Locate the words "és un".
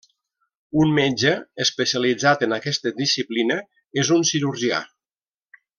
4.05-4.27